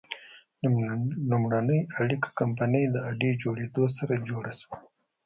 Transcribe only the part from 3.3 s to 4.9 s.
جوړېدو سره جوړه شوه.